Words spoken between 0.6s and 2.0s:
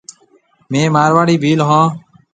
ميه مارواڙي ڀيل هون۔